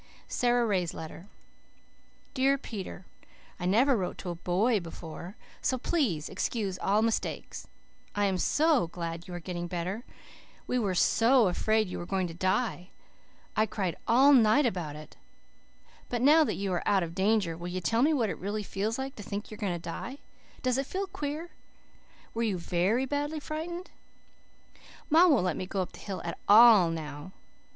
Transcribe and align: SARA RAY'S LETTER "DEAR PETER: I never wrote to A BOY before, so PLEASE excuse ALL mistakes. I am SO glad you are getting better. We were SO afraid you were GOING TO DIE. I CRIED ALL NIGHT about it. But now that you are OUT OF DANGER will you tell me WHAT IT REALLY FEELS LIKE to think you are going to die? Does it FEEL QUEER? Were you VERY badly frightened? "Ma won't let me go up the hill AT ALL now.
SARA 0.27 0.65
RAY'S 0.65 0.95
LETTER 0.95 1.27
"DEAR 2.33 2.57
PETER: 2.57 3.05
I 3.59 3.67
never 3.67 3.95
wrote 3.95 4.17
to 4.17 4.31
A 4.31 4.35
BOY 4.35 4.79
before, 4.79 5.35
so 5.61 5.77
PLEASE 5.77 6.27
excuse 6.27 6.79
ALL 6.79 7.03
mistakes. 7.03 7.67
I 8.15 8.25
am 8.25 8.39
SO 8.39 8.87
glad 8.87 9.27
you 9.27 9.35
are 9.35 9.39
getting 9.39 9.67
better. 9.67 10.03
We 10.65 10.79
were 10.79 10.95
SO 10.95 11.49
afraid 11.49 11.87
you 11.87 11.99
were 11.99 12.07
GOING 12.07 12.25
TO 12.25 12.33
DIE. 12.33 12.89
I 13.55 13.65
CRIED 13.67 13.95
ALL 14.07 14.33
NIGHT 14.33 14.65
about 14.65 14.95
it. 14.95 15.17
But 16.09 16.23
now 16.23 16.43
that 16.45 16.55
you 16.55 16.73
are 16.73 16.81
OUT 16.87 17.03
OF 17.03 17.13
DANGER 17.13 17.55
will 17.55 17.67
you 17.67 17.79
tell 17.79 18.01
me 18.01 18.11
WHAT 18.11 18.31
IT 18.31 18.39
REALLY 18.39 18.63
FEELS 18.63 18.97
LIKE 18.97 19.15
to 19.17 19.21
think 19.21 19.51
you 19.51 19.55
are 19.55 19.59
going 19.61 19.73
to 19.75 19.77
die? 19.77 20.17
Does 20.63 20.79
it 20.79 20.87
FEEL 20.87 21.05
QUEER? 21.13 21.51
Were 22.33 22.41
you 22.41 22.57
VERY 22.57 23.05
badly 23.05 23.39
frightened? 23.39 23.91
"Ma 25.11 25.27
won't 25.27 25.43
let 25.43 25.55
me 25.55 25.67
go 25.67 25.79
up 25.79 25.91
the 25.91 25.99
hill 25.99 26.23
AT 26.25 26.39
ALL 26.49 26.89
now. 26.89 27.33